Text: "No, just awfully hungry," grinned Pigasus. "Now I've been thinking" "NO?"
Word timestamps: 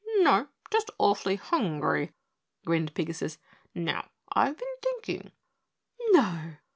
"No, 0.17 0.47
just 0.71 0.89
awfully 0.97 1.35
hungry," 1.35 2.11
grinned 2.65 2.95
Pigasus. 2.95 3.37
"Now 3.75 4.09
I've 4.33 4.57
been 4.57 4.75
thinking" 4.81 5.31
"NO?" 6.13 6.55